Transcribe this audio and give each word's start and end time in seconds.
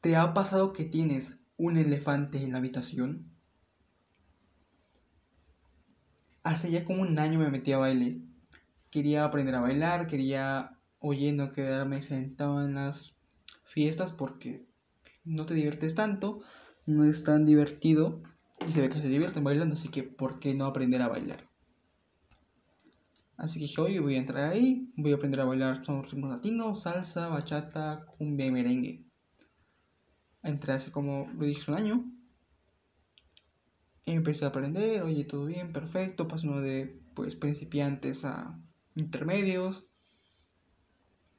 ¿Te 0.00 0.16
ha 0.16 0.32
pasado 0.32 0.72
que 0.72 0.86
tienes 0.86 1.42
un 1.58 1.76
elefante 1.76 2.42
en 2.42 2.52
la 2.52 2.58
habitación? 2.58 3.30
Hace 6.42 6.70
ya 6.70 6.86
como 6.86 7.02
un 7.02 7.18
año 7.18 7.38
me 7.38 7.50
metí 7.50 7.72
a 7.72 7.78
baile. 7.78 8.22
Quería 8.90 9.26
aprender 9.26 9.54
a 9.56 9.60
bailar, 9.60 10.06
quería, 10.06 10.78
oye, 11.00 11.32
no 11.32 11.52
quedarme 11.52 12.00
sentado 12.00 12.64
en 12.64 12.76
las 12.76 13.14
fiestas 13.64 14.10
porque 14.10 14.66
no 15.22 15.44
te 15.44 15.52
diviertes 15.52 15.94
tanto, 15.94 16.40
no 16.86 17.04
es 17.04 17.22
tan 17.22 17.44
divertido 17.44 18.22
y 18.66 18.70
se 18.70 18.80
ve 18.80 18.88
que 18.88 19.00
se 19.00 19.08
divierten 19.10 19.44
bailando, 19.44 19.74
así 19.74 19.90
que 19.90 20.02
¿por 20.02 20.40
qué 20.40 20.54
no 20.54 20.64
aprender 20.64 21.02
a 21.02 21.08
bailar? 21.08 21.44
Así 23.36 23.58
que 23.58 23.66
dije, 23.66 23.80
oye, 23.82 24.00
voy 24.00 24.14
a 24.14 24.20
entrar 24.20 24.50
ahí, 24.50 24.90
voy 24.96 25.12
a 25.12 25.16
aprender 25.16 25.42
a 25.42 25.44
bailar 25.44 25.84
son 25.84 26.04
ritmos 26.04 26.30
latinos, 26.30 26.84
salsa, 26.84 27.28
bachata, 27.28 28.06
cumbia 28.06 28.46
y 28.46 28.50
merengue. 28.50 29.09
Entré 30.42 30.72
hace 30.72 30.90
como, 30.90 31.26
lo 31.36 31.46
dije, 31.46 31.70
un 31.70 31.76
año. 31.76 32.04
Y 34.04 34.12
empecé 34.12 34.44
a 34.44 34.48
aprender, 34.48 35.02
oye, 35.02 35.24
todo 35.24 35.46
bien, 35.46 35.72
perfecto, 35.72 36.26
pasando 36.26 36.60
de, 36.60 37.00
pues, 37.14 37.36
principiantes 37.36 38.24
a 38.24 38.58
intermedios. 38.94 39.88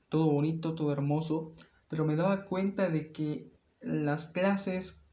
Todo 0.10 0.32
bonito, 0.32 0.76
todo 0.76 0.92
hermoso. 0.92 1.56
Pero 1.90 2.06
me 2.06 2.16
daba 2.16 2.46
cuenta 2.46 2.90
de 2.90 3.12
que 3.12 3.52
las 3.82 4.28
clases, 4.28 5.04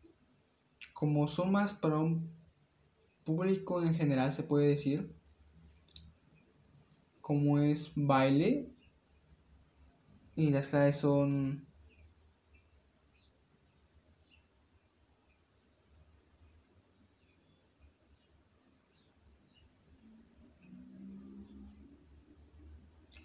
como 0.92 1.26
son 1.26 1.52
más 1.52 1.74
para 1.74 1.98
un 1.98 2.30
público 3.24 3.82
en 3.82 3.94
general, 3.94 4.32
se 4.32 4.42
puede 4.42 4.68
decir, 4.68 5.14
como 7.20 7.58
es 7.58 7.92
baile 7.94 8.70
y 10.34 10.50
las 10.50 10.68
clases 10.68 11.00
son 11.00 11.67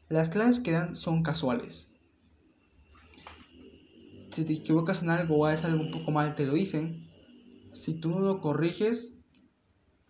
Las 0.09 0.30
clases 0.30 0.62
que 0.62 0.72
dan 0.72 0.96
son 0.96 1.23
casuales. 1.23 1.90
Si 4.32 4.46
te 4.46 4.54
equivocas 4.54 5.04
en 5.04 5.09
algo 5.09 5.38
o 5.38 5.46
haces 5.46 5.66
algo 5.66 5.84
un 5.84 5.92
poco 5.92 6.12
mal, 6.12 6.36
te 6.36 6.46
lo 6.46 6.54
dicen. 6.54 7.08
Si 7.72 7.94
tú 7.94 8.09
no 8.09 8.20
lo 8.20 8.42
corriges, 8.42 9.16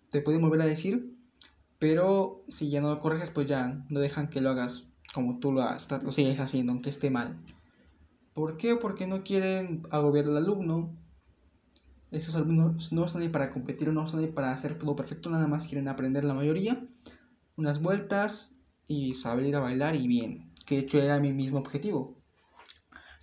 te 0.09 0.21
pueden 0.21 0.41
volver 0.41 0.61
a 0.61 0.65
decir 0.65 1.13
pero 1.83 2.45
si 2.47 2.69
ya 2.69 2.79
no 2.79 2.87
lo 2.87 2.99
corriges, 3.01 3.29
pues 3.29 3.45
ya 3.45 3.83
no 3.89 3.99
dejan 3.99 4.29
que 4.29 4.39
lo 4.39 4.51
hagas 4.51 4.87
como 5.13 5.39
tú 5.39 5.51
lo, 5.51 5.65
lo 6.01 6.11
sigues 6.13 6.39
haciendo, 6.39 6.71
aunque 6.71 6.89
esté 6.89 7.09
mal. 7.09 7.35
¿Por 8.33 8.55
qué? 8.55 8.77
Porque 8.77 9.05
no 9.05 9.21
quieren 9.23 9.85
agobiar 9.91 10.27
al 10.27 10.37
alumno. 10.37 10.95
Esos 12.09 12.37
alumnos 12.37 12.93
no 12.93 13.03
están 13.03 13.21
ahí 13.21 13.27
para 13.27 13.51
competir, 13.51 13.91
no 13.91 14.05
están 14.05 14.21
ahí 14.21 14.27
para 14.27 14.53
hacer 14.53 14.79
todo 14.79 14.95
perfecto, 14.95 15.29
nada 15.29 15.45
más 15.45 15.67
quieren 15.67 15.89
aprender 15.89 16.23
la 16.23 16.33
mayoría. 16.33 16.87
Unas 17.57 17.81
vueltas 17.81 18.52
y 18.87 19.13
saber 19.13 19.45
ir 19.45 19.55
a 19.55 19.59
bailar 19.59 19.95
y 19.95 20.07
bien. 20.07 20.51
Que 20.65 20.75
de 20.75 20.81
hecho 20.81 20.99
era 20.99 21.19
mi 21.19 21.33
mismo 21.33 21.59
objetivo. 21.59 22.17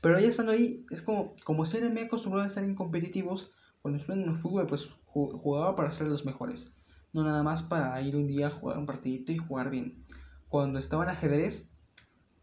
Pero 0.01 0.19
ya 0.19 0.29
estando 0.29 0.53
ahí, 0.53 0.87
es 0.91 1.03
como, 1.03 1.35
como 1.45 1.65
si 1.67 1.79
me 1.81 2.03
acostumbrado 2.03 2.45
a 2.45 2.49
estar 2.49 2.65
en 2.65 2.75
competitivos, 2.75 3.53
cuando 3.83 3.99
estuve 3.99 4.17
en 4.17 4.29
el 4.29 4.37
fútbol, 4.37 4.67
pues 4.67 4.91
jugaba 5.05 5.77
para 5.77 5.93
ser 5.93 6.09
los 6.09 6.25
mejores 6.25 6.73
no 7.13 7.25
nada 7.25 7.43
más 7.43 7.63
para 7.63 8.01
ir 8.03 8.17
un 8.17 8.27
día 8.27 8.49
a 8.49 8.51
jugar 8.51 8.79
un 8.79 8.87
partidito 8.87 9.33
y 9.33 9.37
jugar 9.37 9.71
bien. 9.71 10.05
Cuando 10.49 10.79
estaba 10.79 11.05
en 11.05 11.11
ajedrez, 11.11 11.71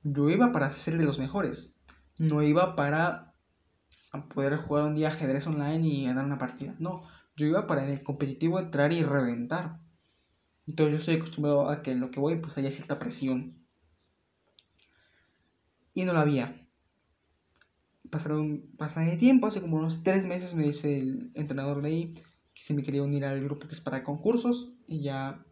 yo 0.03 0.29
iba 0.29 0.51
para 0.51 0.69
ser 0.69 0.97
de 0.97 1.05
los 1.05 1.19
mejores, 1.19 1.73
no 2.17 2.41
iba 2.41 2.75
para 2.75 3.33
poder 4.33 4.57
jugar 4.57 4.85
un 4.85 4.95
día 4.95 5.09
ajedrez 5.09 5.45
online 5.47 5.87
y 5.87 6.05
ganar 6.05 6.25
una 6.25 6.37
partida, 6.37 6.75
no, 6.79 7.03
yo 7.35 7.45
iba 7.45 7.67
para 7.67 7.83
en 7.83 7.91
el 7.91 8.03
competitivo 8.03 8.59
entrar 8.59 8.91
y 8.93 9.03
reventar. 9.03 9.79
Entonces 10.67 10.91
yo 10.93 10.99
estoy 10.99 11.15
acostumbrado 11.15 11.69
a 11.69 11.81
que 11.81 11.91
en 11.91 12.01
lo 12.01 12.11
que 12.11 12.19
voy 12.19 12.35
pues 12.37 12.57
haya 12.57 12.69
cierta 12.69 12.99
presión. 12.99 13.55
Y 15.93 16.03
no 16.03 16.13
la 16.13 16.21
había. 16.21 16.67
Pasaron 18.09 18.69
bastante 18.73 19.17
tiempo, 19.17 19.47
hace 19.47 19.61
como 19.61 19.77
unos 19.77 20.03
tres 20.03 20.27
meses 20.27 20.53
me 20.53 20.65
dice 20.65 20.99
el 20.99 21.31
entrenador 21.33 21.81
de 21.81 21.87
ahí, 21.87 22.13
que 22.53 22.63
si 22.63 22.73
me 22.73 22.83
quería 22.83 23.03
unir 23.03 23.25
al 23.25 23.43
grupo 23.43 23.67
que 23.67 23.73
es 23.73 23.81
para 23.81 24.03
concursos 24.03 24.73
y 24.87 25.01
ya 25.01 25.43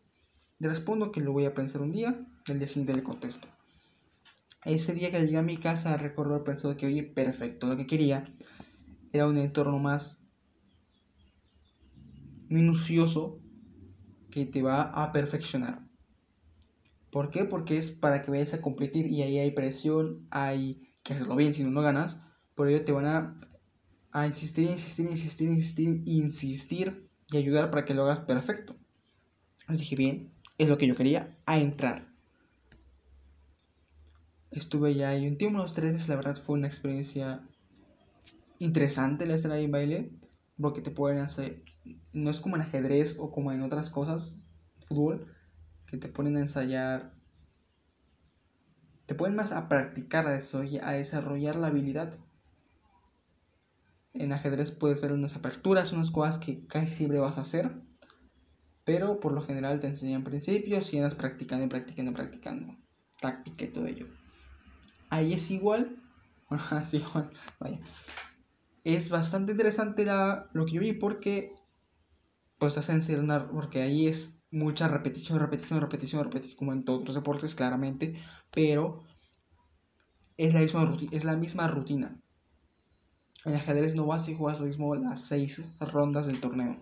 le 0.59 0.67
respondo 0.67 1.11
que 1.11 1.21
lo 1.21 1.31
voy 1.31 1.45
a 1.45 1.53
pensar 1.53 1.81
un 1.81 1.91
día, 1.91 2.27
el 2.47 2.59
día 2.59 2.67
siguiente 2.67 2.93
le 2.93 3.03
contesto. 3.03 3.47
Ese 4.63 4.93
día 4.93 5.11
que 5.11 5.19
llegué 5.19 5.37
a 5.37 5.43
mi 5.43 5.57
casa 5.57 5.97
recuerdo 5.97 6.43
pensado 6.43 6.75
que, 6.75 6.87
oye, 6.87 7.03
perfecto, 7.03 7.67
lo 7.67 7.77
que 7.77 7.87
quería 7.87 8.33
era 9.11 9.27
un 9.27 9.37
entorno 9.37 9.79
más 9.79 10.21
minucioso 12.49 13.39
que 14.35 14.45
te 14.45 14.61
va 14.61 14.81
a 14.81 15.13
perfeccionar. 15.13 15.79
¿Por 17.09 17.31
qué? 17.31 17.45
Porque 17.45 17.77
es 17.77 17.89
para 17.89 18.21
que 18.21 18.31
vayas 18.31 18.53
a 18.53 18.61
competir 18.61 19.07
y 19.07 19.21
ahí 19.21 19.39
hay 19.39 19.51
presión, 19.51 20.27
hay 20.29 20.91
que 21.03 21.13
hacerlo 21.13 21.37
bien, 21.37 21.53
si 21.53 21.63
no, 21.63 21.69
no 21.69 21.81
ganas. 21.81 22.21
Por 22.53 22.67
ello 22.67 22.83
te 22.83 22.91
van 22.91 23.39
a 24.11 24.27
insistir, 24.27 24.69
insistir, 24.69 25.09
insistir, 25.09 25.47
insistir, 25.47 26.01
insistir 26.05 27.09
y 27.31 27.37
ayudar 27.37 27.71
para 27.71 27.85
que 27.85 27.93
lo 27.93 28.03
hagas 28.03 28.19
perfecto. 28.19 28.75
Así 29.67 29.83
dije, 29.83 29.95
bien, 29.95 30.33
es 30.57 30.67
lo 30.67 30.77
que 30.77 30.87
yo 30.87 30.97
quería, 30.97 31.37
a 31.45 31.57
entrar. 31.57 32.05
Estuve 34.51 34.95
ya 34.95 35.11
ahí 35.11 35.29
un 35.29 35.37
tiempo, 35.37 35.59
unos 35.59 35.73
tres 35.73 35.93
meses, 35.93 36.09
la 36.09 36.17
verdad 36.17 36.35
fue 36.35 36.57
una 36.57 36.67
experiencia 36.67 37.41
interesante 38.59 39.25
la 39.25 39.35
estar 39.35 39.53
ahí 39.53 39.63
en 39.63 39.71
baile, 39.71 40.11
porque 40.59 40.81
te 40.81 40.91
pueden 40.91 41.19
hacer, 41.19 41.63
no 42.13 42.29
es 42.29 42.39
como 42.39 42.55
en 42.55 42.61
ajedrez 42.61 43.17
o 43.19 43.31
como 43.31 43.51
en 43.51 43.61
otras 43.61 43.89
cosas, 43.89 44.39
fútbol, 44.87 45.33
que 45.87 45.97
te 45.97 46.07
ponen 46.07 46.37
a 46.37 46.41
ensayar, 46.41 47.13
te 49.05 49.15
ponen 49.15 49.35
más 49.35 49.51
a 49.51 49.67
practicar, 49.67 50.27
a 50.27 50.91
desarrollar 50.91 51.55
la 51.55 51.67
habilidad 51.67 52.17
en 54.15 54.31
ajedrez 54.31 54.71
puedes 54.71 55.01
ver 55.01 55.11
unas 55.11 55.35
aperturas, 55.35 55.91
unas 55.91 56.09
cosas 56.09 56.37
que 56.37 56.65
casi 56.67 56.93
siempre 56.93 57.19
vas 57.19 57.37
a 57.37 57.41
hacer, 57.41 57.71
pero 58.85 59.19
por 59.19 59.33
lo 59.33 59.41
general 59.41 59.79
te 59.79 59.87
enseñan 59.87 60.23
principios 60.23 60.93
y 60.93 60.97
andas 60.97 61.15
practicando 61.15 61.65
y 61.65 61.69
practicando 61.69 62.11
y 62.11 62.15
practicando. 62.15 62.75
Táctica 63.19 63.65
y 63.65 63.67
todo 63.69 63.85
ello. 63.85 64.07
Ahí 65.09 65.33
es 65.33 65.51
igual, 65.51 65.97
así 66.49 66.97
igual, 66.97 67.31
vaya. 67.59 67.79
Es 68.85 69.09
bastante 69.09 69.51
interesante 69.51 70.05
la, 70.05 70.47
lo 70.53 70.65
que 70.65 70.73
yo 70.73 70.79
vi 70.79 70.93
porque 70.93 71.53
pues 72.59 72.77
hacen 72.77 72.95
enseñar, 72.95 73.49
porque 73.49 73.81
ahí 73.81 74.07
es 74.07 74.39
mucha 74.51 74.87
repetición, 74.87 75.39
repetición, 75.39 75.81
repetición, 75.81 76.23
repetición, 76.23 76.57
como 76.57 76.71
en 76.71 76.85
todos 76.85 77.03
los 77.05 77.15
deportes, 77.15 77.55
claramente, 77.55 78.15
pero 78.53 79.03
es 80.37 80.53
la 80.53 80.59
misma, 80.61 80.97
es 81.11 81.23
la 81.23 81.35
misma 81.35 81.67
rutina. 81.67 82.21
En 83.43 83.55
ajedrez 83.55 83.95
no 83.95 84.05
vas 84.05 84.29
y 84.29 84.35
juegas 84.35 84.59
lo 84.59 84.67
mismo 84.67 84.93
las 84.93 85.21
seis 85.21 85.63
rondas 85.79 86.27
del 86.27 86.39
torneo. 86.39 86.77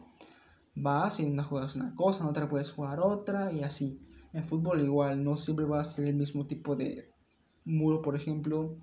Vas 0.75 1.22
y 1.22 1.24
una 1.24 1.46
juegas 1.46 1.78
una 1.78 1.96
cosa, 1.96 2.24
en 2.24 2.30
otra 2.30 2.50
puedes 2.50 2.72
jugar 2.74 3.00
otra 3.00 3.53
y 3.53 3.64
así. 3.64 3.97
En 4.34 4.44
fútbol 4.44 4.81
igual, 4.81 5.24
no 5.24 5.38
siempre 5.38 5.66
vas 5.66 5.94
a 5.94 5.96
tener 5.96 6.12
el 6.12 6.18
mismo 6.18 6.46
tipo 6.47 6.75
de 6.75 7.09
muro, 7.64 8.02
por 8.02 8.18
ejemplo, 8.18 8.75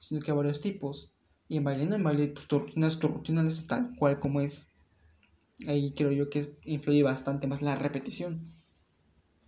sino 0.00 0.20
que 0.20 0.32
hay 0.32 0.36
varios 0.36 0.60
tipos. 0.60 1.13
Y 1.48 1.58
en 1.58 1.64
baile 1.64 1.86
no, 1.86 1.96
en 1.96 2.02
baile 2.02 2.28
pues, 2.28 2.46
tu 2.46 2.58
rutina 2.58 2.86
es 2.86 2.98
tu 2.98 3.08
rutina, 3.08 3.46
es 3.46 3.66
tal 3.66 3.94
cual 3.96 4.18
como 4.18 4.40
es. 4.40 4.68
Ahí 5.66 5.92
creo 5.94 6.12
yo 6.12 6.30
que 6.30 6.56
influye 6.64 7.02
bastante 7.02 7.46
más 7.46 7.62
la 7.62 7.74
repetición. 7.74 8.46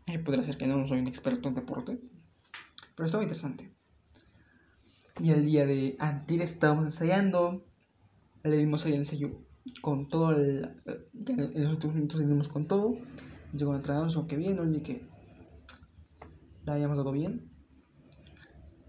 Y 0.06 0.18
podría 0.18 0.44
ser 0.44 0.56
que 0.56 0.66
no, 0.66 0.86
soy 0.86 1.00
un 1.00 1.08
experto 1.08 1.48
en 1.48 1.54
deporte, 1.54 1.98
pero 2.94 3.06
estaba 3.06 3.24
interesante. 3.24 3.72
Y 5.18 5.30
el 5.30 5.44
día 5.44 5.66
de 5.66 5.96
antir 5.98 6.42
estábamos 6.42 6.84
ensayando, 6.84 7.66
le 8.44 8.56
dimos 8.56 8.84
ahí 8.84 8.92
el 8.92 8.98
ensayo 8.98 9.46
con 9.80 10.08
todo 10.08 10.30
el, 10.30 10.70
en 11.26 11.62
los 11.62 11.72
últimos 11.72 11.96
minutos 11.96 12.20
le 12.20 12.26
dimos 12.26 12.48
con 12.48 12.66
todo 12.66 12.94
llegó 13.52 13.72
el 13.72 13.78
entrenador 13.78 14.08
dijo 14.08 14.26
que 14.26 14.36
bien 14.36 14.58
oye 14.58 14.82
que 14.82 15.08
la 16.64 16.74
habíamos 16.74 16.96
dado 16.96 17.12
bien 17.12 17.50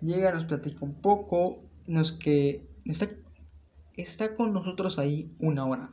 llega 0.01 0.31
nos 0.31 0.45
platica 0.45 0.85
un 0.85 1.01
poco 1.01 1.59
nos 1.87 2.11
que 2.11 2.67
está 2.91 3.09
está 3.97 4.35
con 4.35 4.53
nosotros 4.53 4.99
ahí 4.99 5.35
una 5.39 5.65
hora. 5.65 5.91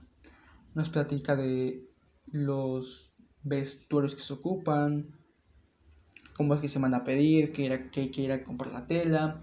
Nos 0.74 0.90
platica 0.90 1.36
de 1.36 1.88
los 2.26 3.12
vestuarios 3.42 4.14
que 4.14 4.20
se 4.20 4.32
ocupan 4.32 5.14
cómo 6.36 6.54
es 6.54 6.60
que 6.60 6.68
se 6.68 6.78
manda 6.78 6.98
a 6.98 7.04
pedir 7.04 7.52
que, 7.52 7.66
era, 7.66 7.90
que 7.90 8.10
que 8.10 8.22
ir 8.22 8.32
a 8.32 8.44
comprar 8.44 8.72
la 8.72 8.86
tela 8.86 9.40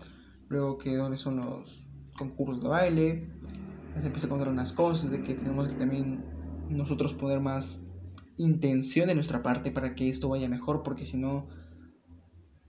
luego 0.50 0.78
que 0.78 0.96
dónde 0.96 1.18
son 1.18 1.38
los 1.38 1.88
concursos 2.18 2.62
de 2.62 2.70
baile. 2.70 3.28
Se 4.00 4.06
empieza 4.06 4.28
a 4.28 4.30
contar 4.30 4.50
unas 4.50 4.74
cosas 4.74 5.12
de 5.12 5.24
que 5.24 5.34
tenemos 5.34 5.68
que 5.68 5.76
también 5.76 6.24
nosotros 6.70 7.14
poner 7.14 7.40
más 7.40 7.82
intención 8.38 9.08
de 9.08 9.16
nuestra 9.16 9.44
parte 9.44 9.72
para 9.72 9.96
que 9.96 10.10
esto 10.10 10.30
vaya 10.30 10.50
mejor, 10.50 10.84
porque 10.84 11.06
si 11.06 11.18
no, 11.18 11.48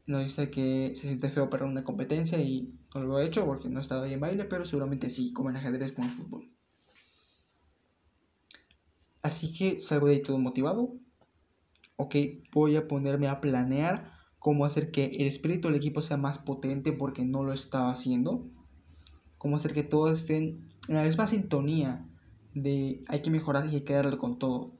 nos 0.06 0.24
dice 0.24 0.50
que 0.50 0.92
se 0.94 1.06
siente 1.06 1.30
feo 1.30 1.48
para 1.48 1.64
una 1.64 1.84
competencia 1.84 2.38
y 2.38 2.74
no 2.94 3.02
lo 3.04 3.18
he 3.18 3.26
hecho 3.26 3.44
porque 3.44 3.68
no 3.68 3.80
estaba 3.80 4.04
ahí 4.04 4.14
en 4.14 4.20
baile, 4.20 4.44
pero 4.44 4.64
seguramente 4.64 5.08
sí, 5.08 5.32
como 5.32 5.50
en 5.50 5.56
ajedrez, 5.56 5.92
como 5.92 6.08
en 6.08 6.14
fútbol. 6.14 6.52
Así 9.22 9.52
que 9.52 9.80
salgo 9.80 10.08
de 10.08 10.14
ahí 10.14 10.22
todo 10.22 10.38
motivado. 10.38 10.94
Ok, 11.96 12.16
voy 12.52 12.76
a 12.76 12.88
ponerme 12.88 13.28
a 13.28 13.40
planear 13.40 14.12
cómo 14.38 14.64
hacer 14.64 14.90
que 14.90 15.04
el 15.04 15.28
espíritu 15.28 15.68
del 15.68 15.76
equipo 15.76 16.02
sea 16.02 16.16
más 16.16 16.38
potente 16.40 16.92
porque 16.92 17.24
no 17.24 17.44
lo 17.44 17.52
estaba 17.52 17.90
haciendo. 17.90 18.44
Cómo 19.38 19.56
hacer 19.56 19.72
que 19.72 19.84
todos 19.84 20.18
estén 20.18 20.68
en 20.88 20.96
la 20.96 21.04
misma 21.04 21.28
sintonía 21.28 22.04
de 22.54 23.04
hay 23.06 23.22
que 23.22 23.30
mejorar 23.30 23.66
y 23.66 23.76
hay 23.76 23.80
que 23.82 23.94
darle 23.94 24.18
con 24.18 24.38
todo. 24.38 24.72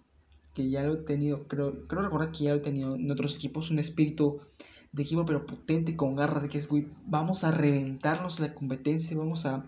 Que 0.53 0.69
ya 0.69 0.83
lo 0.83 0.95
he 0.95 0.97
tenido, 0.99 1.47
creo, 1.47 1.87
creo 1.87 2.03
recordar 2.03 2.33
que 2.33 2.45
ya 2.45 2.51
lo 2.51 2.57
he 2.57 2.61
tenido 2.61 2.97
en 2.97 3.11
otros 3.11 3.37
equipos, 3.37 3.71
un 3.71 3.79
espíritu 3.79 4.41
de 4.93 5.03
equipo 5.03 5.25
pero 5.25 5.47
potente, 5.47 5.97
con 5.97 6.15
garra, 6.15 6.41
de 6.41 6.49
que 6.49 6.59
es, 6.59 6.69
vamos 7.07 7.45
a 7.45 7.51
reventarnos 7.51 8.41
la 8.41 8.55
competencia, 8.55 9.17
vamos 9.17 9.47
a 9.47 9.65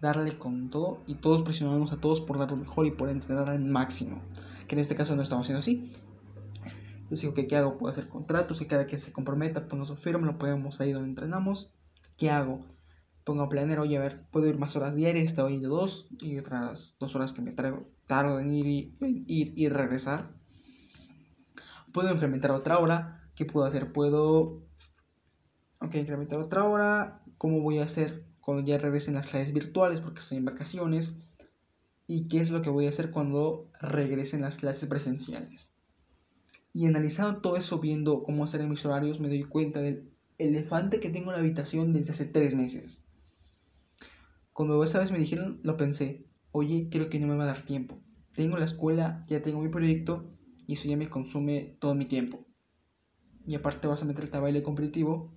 darle 0.00 0.38
con 0.38 0.70
todo 0.70 1.02
y 1.06 1.14
todos 1.16 1.42
presionamos 1.42 1.92
a 1.92 2.00
todos 2.00 2.20
por 2.20 2.38
dar 2.38 2.50
lo 2.50 2.56
mejor 2.56 2.86
y 2.86 2.90
por 2.90 3.08
entrenar 3.08 3.48
al 3.48 3.64
máximo. 3.64 4.22
Que 4.66 4.74
en 4.74 4.80
este 4.80 4.94
caso 4.94 5.16
no 5.16 5.22
estamos 5.22 5.46
haciendo 5.46 5.60
así. 5.60 5.92
Yo 7.10 7.16
digo, 7.16 7.34
que 7.34 7.46
¿qué 7.46 7.56
hago? 7.56 7.78
Puedo 7.78 7.90
hacer 7.90 8.08
contratos 8.08 8.60
y 8.60 8.66
cada 8.66 8.86
que 8.86 8.98
se 8.98 9.12
comprometa, 9.12 9.66
pues 9.66 9.78
nos 9.78 9.98
firme, 9.98 10.26
lo 10.26 10.36
podemos 10.36 10.80
ahí 10.80 10.92
donde 10.92 11.08
entrenamos. 11.08 11.72
¿Qué 12.18 12.30
hago? 12.30 12.66
Pongo 13.24 13.42
a 13.42 13.48
planear, 13.48 13.80
oye, 13.80 13.96
a 13.96 14.00
ver, 14.00 14.26
puedo 14.30 14.46
ir 14.46 14.58
más 14.58 14.76
horas 14.76 14.94
diarias, 14.94 15.24
está 15.24 15.44
hoy 15.44 15.60
dos 15.60 16.08
y 16.20 16.38
otras 16.38 16.96
dos 17.00 17.14
horas 17.14 17.32
que 17.32 17.40
me 17.40 17.52
traigo, 17.52 17.88
tardo 18.06 18.38
en 18.40 18.50
ir 18.50 18.66
y, 18.66 18.94
ir 19.26 19.52
y 19.56 19.68
regresar. 19.68 20.30
Puedo 21.92 22.12
incrementar 22.12 22.50
otra 22.50 22.78
hora. 22.78 23.17
¿Qué 23.38 23.44
puedo 23.44 23.64
hacer? 23.64 23.92
Puedo, 23.92 24.64
incrementar 25.80 26.40
otra 26.40 26.64
hora. 26.64 27.22
¿Cómo 27.36 27.60
voy 27.60 27.78
a 27.78 27.84
hacer 27.84 28.24
cuando 28.40 28.66
ya 28.66 28.78
regresen 28.78 29.14
las 29.14 29.28
clases 29.28 29.52
virtuales 29.52 30.00
porque 30.00 30.18
estoy 30.18 30.38
en 30.38 30.44
vacaciones? 30.44 31.20
¿Y 32.08 32.26
qué 32.26 32.40
es 32.40 32.50
lo 32.50 32.62
que 32.62 32.70
voy 32.70 32.86
a 32.86 32.88
hacer 32.88 33.12
cuando 33.12 33.62
regresen 33.80 34.40
las 34.40 34.56
clases 34.56 34.88
presenciales? 34.88 35.70
Y 36.72 36.86
analizando 36.86 37.40
todo 37.40 37.56
eso, 37.56 37.78
viendo 37.78 38.24
cómo 38.24 38.42
hacer 38.42 38.66
mis 38.66 38.84
horarios, 38.84 39.20
me 39.20 39.28
doy 39.28 39.44
cuenta 39.44 39.80
del 39.82 40.10
elefante 40.38 40.98
que 40.98 41.10
tengo 41.10 41.30
en 41.30 41.36
la 41.36 41.38
habitación 41.38 41.92
desde 41.92 42.10
hace 42.10 42.24
tres 42.24 42.56
meses. 42.56 43.04
Cuando 44.52 44.82
esa 44.82 44.98
vez 44.98 45.12
me 45.12 45.18
dijeron, 45.20 45.60
lo 45.62 45.76
pensé, 45.76 46.26
oye, 46.50 46.88
creo 46.90 47.08
que 47.08 47.20
no 47.20 47.28
me 47.28 47.36
va 47.36 47.44
a 47.44 47.54
dar 47.54 47.64
tiempo. 47.64 48.00
Tengo 48.34 48.56
la 48.56 48.64
escuela, 48.64 49.24
ya 49.28 49.40
tengo 49.42 49.60
mi 49.60 49.68
proyecto 49.68 50.28
y 50.66 50.72
eso 50.72 50.88
ya 50.88 50.96
me 50.96 51.08
consume 51.08 51.76
todo 51.78 51.94
mi 51.94 52.06
tiempo. 52.06 52.47
Y 53.48 53.54
aparte 53.54 53.88
vas 53.88 54.02
a 54.02 54.04
meterte 54.04 54.36
a 54.36 54.40
baile 54.40 54.62
competitivo. 54.62 55.34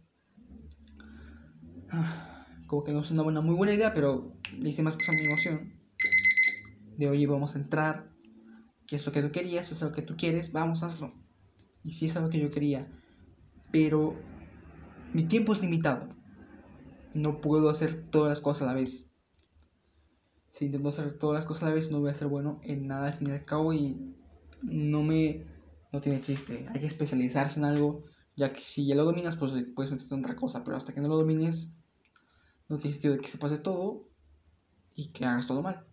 Ah, 1.89 2.45
como 2.67 2.83
que 2.83 2.91
no 2.91 2.99
es 2.99 3.09
una 3.09 3.23
buena, 3.23 3.39
muy 3.39 3.55
buena 3.55 3.73
idea, 3.73 3.93
pero 3.93 4.35
le 4.59 4.67
hice 4.67 4.83
más 4.83 4.97
cosas 4.97 5.15
a 5.15 5.17
mi 5.17 5.27
emoción. 5.27 5.79
De 6.97 7.07
oye, 7.07 7.25
vamos 7.25 7.55
a 7.55 7.59
entrar. 7.59 8.11
¿Qué 8.85 8.97
es 8.97 9.05
lo 9.05 9.13
que 9.13 9.21
tú 9.21 9.31
querías? 9.31 9.71
¿Es 9.71 9.81
lo 9.81 9.93
que 9.93 10.01
tú 10.01 10.17
quieres? 10.17 10.51
Vamos, 10.51 10.83
hazlo. 10.83 11.13
Y 11.85 11.91
sí 11.91 12.07
es 12.07 12.17
algo 12.17 12.29
que 12.29 12.41
yo 12.41 12.51
quería. 12.51 12.85
Pero 13.71 14.19
mi 15.13 15.23
tiempo 15.23 15.53
es 15.53 15.61
limitado. 15.61 16.13
No 17.13 17.39
puedo 17.39 17.69
hacer 17.69 18.09
todas 18.09 18.27
las 18.27 18.41
cosas 18.41 18.63
a 18.63 18.65
la 18.65 18.73
vez. 18.73 19.09
Si 20.49 20.65
intento 20.65 20.89
hacer 20.89 21.17
todas 21.17 21.35
las 21.35 21.45
cosas 21.45 21.63
a 21.63 21.69
la 21.69 21.75
vez, 21.75 21.89
no 21.91 22.01
voy 22.01 22.09
a 22.09 22.13
ser 22.13 22.27
bueno 22.27 22.59
en 22.65 22.87
nada 22.87 23.07
al 23.07 23.13
fin 23.13 23.29
y 23.29 23.31
al 23.31 23.45
cabo. 23.45 23.71
Y 23.71 24.13
no 24.63 25.01
me 25.01 25.45
no 25.91 26.01
tiene 26.01 26.21
chiste. 26.21 26.67
Hay 26.69 26.79
que 26.79 26.87
especializarse 26.87 27.59
en 27.59 27.65
algo, 27.65 28.05
ya 28.35 28.53
que 28.53 28.61
si 28.61 28.85
ya 28.87 28.95
lo 28.95 29.03
dominas, 29.05 29.35
pues 29.35 29.51
puedes 29.75 29.91
meterte 29.91 30.15
en 30.15 30.23
otra 30.23 30.35
cosa, 30.35 30.63
pero 30.63 30.77
hasta 30.77 30.93
que 30.93 31.01
no 31.01 31.09
lo 31.09 31.17
domines, 31.17 31.71
no 32.69 32.77
tiene 32.77 32.93
sentido 32.93 33.19
que 33.19 33.29
se 33.29 33.37
pase 33.37 33.57
todo 33.57 34.07
y 34.95 35.11
que 35.11 35.25
hagas 35.25 35.47
todo 35.47 35.61
mal. 35.61 35.85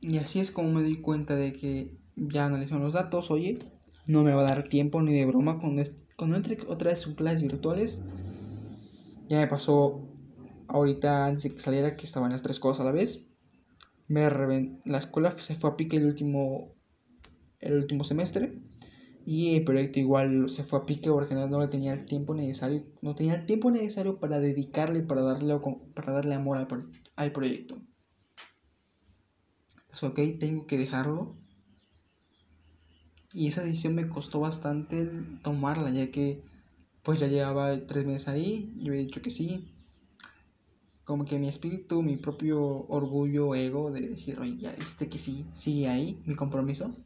Y 0.00 0.18
así 0.18 0.38
es 0.38 0.52
como 0.52 0.70
me 0.70 0.84
di 0.84 1.00
cuenta 1.00 1.34
de 1.34 1.52
que 1.52 1.88
ya 2.14 2.46
analizando 2.46 2.84
los 2.84 2.94
datos, 2.94 3.30
oye, 3.32 3.58
no 4.06 4.22
me 4.22 4.32
va 4.32 4.42
a 4.42 4.44
dar 4.44 4.68
tiempo 4.68 5.02
ni 5.02 5.12
de 5.12 5.26
broma 5.26 5.58
con 5.58 5.80
esto 5.80 6.05
cuando 6.16 6.36
entre 6.36 6.58
otra 6.66 6.90
vez 6.90 6.98
sus 6.98 7.14
clases 7.14 7.42
virtuales, 7.42 8.02
ya 9.28 9.38
me 9.38 9.46
pasó 9.46 10.00
ahorita 10.68 11.26
antes 11.26 11.44
de 11.44 11.50
que 11.50 11.60
saliera 11.60 11.96
que 11.96 12.06
estaban 12.06 12.32
las 12.32 12.42
tres 12.42 12.58
cosas 12.58 12.80
a 12.80 12.84
la 12.84 12.92
vez. 12.92 13.24
Me 14.08 14.28
la 14.84 14.98
escuela 14.98 15.30
se 15.32 15.56
fue 15.56 15.70
a 15.70 15.76
pique 15.76 15.96
el 15.96 16.06
último, 16.06 16.72
el 17.60 17.74
último 17.74 18.04
semestre 18.04 18.58
y 19.26 19.56
el 19.56 19.64
proyecto 19.64 19.98
igual 19.98 20.48
se 20.48 20.62
fue 20.62 20.78
a 20.78 20.86
pique 20.86 21.10
porque 21.10 21.34
no, 21.34 21.48
no 21.48 21.68
tenía 21.68 21.92
el 21.92 22.06
tiempo 22.06 22.32
necesario, 22.32 22.84
no 23.02 23.16
tenía 23.16 23.34
el 23.34 23.46
tiempo 23.46 23.70
necesario 23.70 24.20
para 24.20 24.38
dedicarle, 24.38 25.00
para 25.02 25.22
darle, 25.22 25.58
para 25.94 26.12
darle 26.12 26.34
amor 26.34 26.58
al, 26.58 26.68
al 27.16 27.32
proyecto. 27.32 27.82
Entonces, 29.80 30.02
ok, 30.04 30.38
tengo 30.38 30.66
que 30.66 30.78
dejarlo 30.78 31.36
y 33.36 33.48
esa 33.48 33.62
decisión 33.62 33.94
me 33.94 34.08
costó 34.08 34.40
bastante 34.40 35.10
tomarla, 35.42 35.90
ya 35.90 36.10
que 36.10 36.42
pues 37.02 37.20
ya 37.20 37.26
llevaba 37.26 37.86
tres 37.86 38.06
meses 38.06 38.28
ahí 38.28 38.72
y 38.78 38.88
había 38.88 39.00
dicho 39.00 39.20
que 39.20 39.28
sí. 39.28 39.74
Como 41.04 41.26
que 41.26 41.38
mi 41.38 41.46
espíritu, 41.46 42.02
mi 42.02 42.16
propio 42.16 42.58
orgullo, 42.88 43.54
ego 43.54 43.92
de 43.92 44.08
decir, 44.08 44.40
oye, 44.40 44.56
ya 44.56 44.72
dijiste 44.72 45.10
que 45.10 45.18
sí, 45.18 45.44
sigue 45.50 45.86
ahí, 45.86 46.18
mi 46.24 46.34
compromiso. 46.34 46.96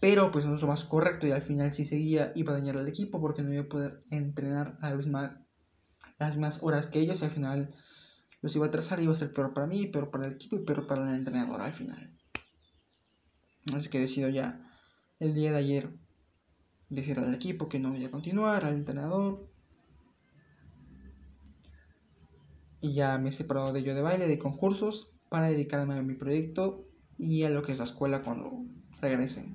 Pero 0.00 0.32
pues 0.32 0.44
no 0.44 0.56
es 0.56 0.60
lo 0.60 0.66
más 0.66 0.84
correcto 0.84 1.28
y 1.28 1.30
al 1.30 1.40
final 1.40 1.72
si 1.72 1.84
seguía 1.84 2.32
iba 2.34 2.52
a 2.52 2.56
dañar 2.56 2.76
al 2.76 2.88
equipo 2.88 3.20
porque 3.20 3.42
no 3.42 3.52
iba 3.52 3.62
a 3.62 3.68
poder 3.68 4.02
entrenar 4.10 4.76
a 4.80 4.90
la 4.90 5.40
las 6.18 6.30
mismas 6.34 6.58
horas 6.64 6.88
que 6.88 6.98
ellos 6.98 7.22
y 7.22 7.26
al 7.26 7.30
final 7.30 7.74
los 8.42 8.56
iba 8.56 8.66
a 8.66 8.68
atrasar 8.68 8.98
iba 8.98 9.12
a 9.12 9.16
ser 9.16 9.32
peor 9.32 9.54
para 9.54 9.68
mí, 9.68 9.86
peor 9.86 10.10
para 10.10 10.26
el 10.26 10.32
equipo 10.32 10.56
y 10.56 10.64
peor 10.64 10.88
para 10.88 11.08
el 11.08 11.16
entrenador 11.16 11.60
al 11.60 11.74
final. 11.74 12.10
Así 13.72 13.88
que 13.88 14.00
decido 14.00 14.28
ya 14.28 14.63
el 15.24 15.34
día 15.34 15.52
de 15.52 15.58
ayer 15.58 15.90
decir 16.88 17.18
al 17.18 17.34
equipo 17.34 17.68
que 17.68 17.80
no 17.80 17.90
voy 17.90 18.04
a 18.04 18.10
continuar, 18.10 18.64
al 18.64 18.74
entrenador. 18.74 19.48
Y 22.80 22.94
ya 22.94 23.18
me 23.18 23.30
he 23.30 23.32
separado 23.32 23.72
de 23.72 23.82
yo 23.82 23.94
de 23.94 24.02
baile, 24.02 24.28
de 24.28 24.38
concursos, 24.38 25.10
para 25.30 25.48
dedicarme 25.48 25.94
a 25.94 26.02
mi 26.02 26.14
proyecto 26.14 26.86
y 27.16 27.44
a 27.44 27.50
lo 27.50 27.62
que 27.62 27.72
es 27.72 27.78
la 27.78 27.84
escuela 27.84 28.22
cuando 28.22 28.64
regrese. 29.00 29.52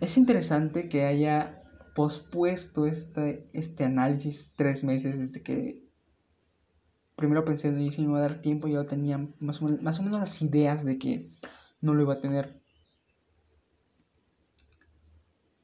Es 0.00 0.16
interesante 0.18 0.88
que 0.88 1.04
haya 1.06 1.62
pospuesto 1.94 2.86
este, 2.86 3.44
este 3.52 3.84
análisis 3.84 4.52
tres 4.56 4.84
meses 4.84 5.18
desde 5.18 5.42
que 5.42 5.82
primero 7.16 7.44
pensé, 7.44 7.68
en 7.68 7.92
si 7.92 8.02
me 8.02 8.08
iba 8.08 8.18
a 8.18 8.22
dar 8.22 8.40
tiempo, 8.40 8.68
yo 8.68 8.86
tenía 8.86 9.18
más 9.40 9.60
o, 9.62 9.66
menos, 9.66 9.82
más 9.82 9.98
o 10.00 10.02
menos 10.02 10.20
las 10.20 10.42
ideas 10.42 10.84
de 10.84 10.98
que 10.98 11.30
no 11.80 11.94
lo 11.94 12.02
iba 12.02 12.14
a 12.14 12.20
tener. 12.20 12.60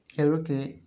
Y 0.08 0.42
que, 0.42 0.80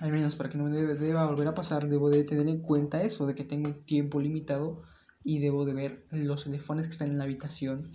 al 0.00 0.10
menos 0.10 0.34
para 0.34 0.50
que 0.50 0.58
no 0.58 0.64
me 0.64 0.70
deba 0.70 1.26
volver 1.26 1.46
a 1.46 1.54
pasar, 1.54 1.88
debo 1.88 2.10
de 2.10 2.24
tener 2.24 2.48
en 2.48 2.60
cuenta 2.60 3.02
eso, 3.02 3.26
de 3.26 3.34
que 3.36 3.44
tengo 3.44 3.68
un 3.68 3.84
tiempo 3.84 4.20
limitado 4.20 4.82
y 5.22 5.38
debo 5.38 5.64
de 5.64 5.74
ver 5.74 6.06
los 6.10 6.44
teléfonos 6.44 6.86
que 6.86 6.92
están 6.92 7.10
en 7.10 7.18
la 7.18 7.24
habitación 7.24 7.92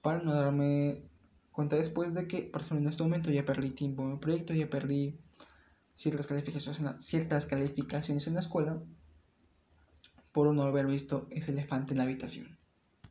para 0.00 0.22
no 0.22 0.32
darme 0.32 1.02
cuenta 1.52 1.76
después 1.76 2.14
de 2.14 2.26
que, 2.26 2.44
por 2.44 2.62
ejemplo, 2.62 2.78
en 2.78 2.88
este 2.88 3.02
momento 3.02 3.30
ya 3.30 3.44
perdí 3.44 3.70
tiempo 3.72 4.02
en 4.02 4.12
el 4.12 4.18
proyecto, 4.18 4.54
ya 4.54 4.70
perdí 4.70 5.20
ciertas 5.92 6.26
calificaciones 6.26 7.04
ciertas 7.04 7.44
calificaciones 7.44 8.26
en 8.26 8.34
la 8.34 8.40
escuela 8.40 8.82
por 10.32 10.54
no 10.54 10.62
haber 10.62 10.86
visto 10.86 11.26
ese 11.30 11.52
elefante 11.52 11.94
en 11.94 11.98
la 11.98 12.04
habitación. 12.04 12.59